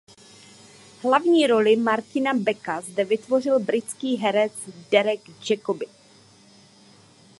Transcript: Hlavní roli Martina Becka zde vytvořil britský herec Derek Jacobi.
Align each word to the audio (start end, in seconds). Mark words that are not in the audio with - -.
Hlavní 1.03 1.47
roli 1.47 1.75
Martina 1.75 2.33
Becka 2.33 2.81
zde 2.81 3.05
vytvořil 3.05 3.59
britský 3.59 4.17
herec 4.17 4.51
Derek 4.91 5.19
Jacobi. 5.49 5.85